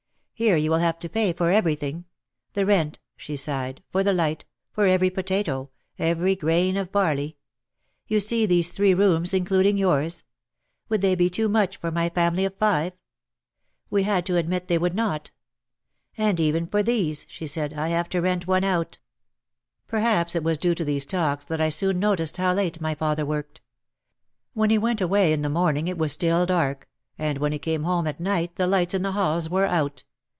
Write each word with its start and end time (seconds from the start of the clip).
Here 0.33 0.57
you 0.57 0.71
will 0.71 0.79
have 0.79 0.97
to 1.01 1.07
pay 1.07 1.33
for 1.33 1.51
everything; 1.51 2.05
the 2.53 2.65
rent!" 2.65 2.97
she 3.15 3.35
sighed, 3.37 3.83
"for 3.91 4.03
the 4.03 4.11
light, 4.11 4.43
for 4.71 4.87
every 4.87 5.11
potato, 5.11 5.69
every 5.99 6.35
grain 6.35 6.77
of 6.77 6.91
barley. 6.91 7.37
You 8.07 8.19
see 8.19 8.47
these 8.47 8.71
three 8.71 8.95
rooms, 8.95 9.35
including 9.35 9.77
yours? 9.77 10.23
Would 10.89 11.01
they 11.01 11.13
be 11.13 11.29
too 11.29 11.47
much 11.47 11.77
for 11.77 11.91
my 11.91 12.09
family 12.09 12.43
of 12.45 12.55
five?" 12.55 12.93
We 13.91 14.01
had 14.01 14.25
to 14.25 14.35
admit 14.35 14.67
they 14.67 14.79
would 14.79 14.95
not. 14.95 15.29
"And 16.17 16.39
even 16.39 16.65
from 16.65 16.85
these," 16.85 17.27
she 17.29 17.45
said, 17.45 17.75
"I 17.75 17.89
have 17.89 18.09
to 18.09 18.19
rent 18.19 18.47
one 18.47 18.63
74 18.63 18.75
OUT 18.79 18.85
OF 18.85 18.91
THE 18.91 18.97
SHADOW 18.97 19.01
Perhaps 19.89 20.35
it 20.37 20.43
was 20.43 20.57
due 20.57 20.73
to 20.73 20.83
these 20.83 21.05
talks 21.05 21.45
that 21.45 21.61
I 21.61 21.69
soon 21.69 21.99
noticed 21.99 22.37
how 22.37 22.53
late 22.55 22.81
my 22.81 22.95
father 22.95 23.27
worked. 23.27 23.61
When 24.55 24.71
he 24.71 24.79
went 24.79 25.01
away 25.01 25.33
in 25.33 25.43
the 25.43 25.49
morning 25.49 25.87
it 25.87 25.99
was 25.99 26.11
still 26.13 26.47
dark, 26.47 26.89
and 27.15 27.37
when 27.37 27.51
he 27.51 27.59
came 27.59 27.83
home 27.83 28.07
at 28.07 28.19
night 28.19 28.55
the 28.55 28.65
lights 28.65 28.95
in 28.95 29.03
the 29.03 29.11
halls 29.11 29.47
were 29.47 29.67
out. 29.67 30.03